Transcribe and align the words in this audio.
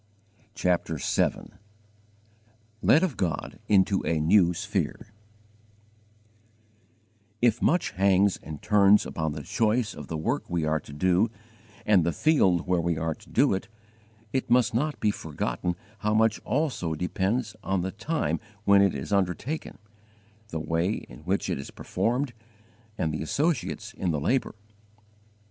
CHAPTER 0.55 0.97
VII 0.97 1.51
LED 2.81 3.03
OF 3.03 3.17
GOD 3.17 3.59
INTO 3.67 4.01
A 4.03 4.19
NEW 4.19 4.51
SPHERE 4.55 5.13
IF 7.39 7.61
much 7.61 7.91
hangs 7.91 8.37
and 8.37 8.63
turns 8.63 9.05
upon 9.05 9.33
the 9.33 9.43
choice 9.43 9.93
of 9.93 10.07
the 10.07 10.17
work 10.17 10.49
we 10.49 10.65
are 10.65 10.79
to 10.79 10.91
do 10.91 11.29
and 11.85 12.03
the 12.03 12.11
field 12.11 12.65
where 12.65 12.81
we 12.81 12.97
are 12.97 13.13
to 13.13 13.29
do 13.29 13.53
it, 13.53 13.67
it 14.33 14.49
must 14.49 14.73
not 14.73 14.99
be 14.99 15.11
forgotten 15.11 15.75
how 15.99 16.15
much 16.15 16.39
also 16.39 16.95
depends 16.95 17.55
on 17.63 17.81
the 17.81 17.91
time 17.91 18.39
when 18.63 18.81
it 18.81 18.95
is 18.95 19.13
undertaken, 19.13 19.77
the 20.47 20.59
way 20.59 20.93
in 20.93 21.19
which 21.25 21.47
it 21.47 21.59
is 21.59 21.69
performed, 21.69 22.33
and 22.97 23.13
the 23.13 23.21
associates 23.21 23.93
in 23.93 24.09
the 24.09 24.19
labour. 24.19 24.55